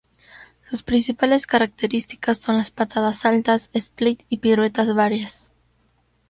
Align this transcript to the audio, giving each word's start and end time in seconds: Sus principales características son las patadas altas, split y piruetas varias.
Sus 0.63 0.81
principales 0.81 1.45
características 1.45 2.39
son 2.39 2.57
las 2.57 2.71
patadas 2.71 3.23
altas, 3.23 3.69
split 3.71 4.21
y 4.29 4.37
piruetas 4.37 4.95
varias. 4.95 5.53